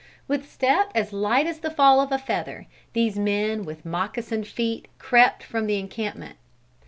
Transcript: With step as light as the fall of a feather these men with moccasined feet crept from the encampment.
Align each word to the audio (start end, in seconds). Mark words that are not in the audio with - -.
With 0.27 0.49
step 0.49 0.89
as 0.95 1.13
light 1.13 1.45
as 1.45 1.59
the 1.59 1.69
fall 1.69 2.01
of 2.01 2.11
a 2.11 2.17
feather 2.17 2.65
these 2.93 3.19
men 3.19 3.65
with 3.65 3.85
moccasined 3.85 4.47
feet 4.47 4.87
crept 4.97 5.43
from 5.43 5.67
the 5.67 5.77
encampment. 5.77 6.37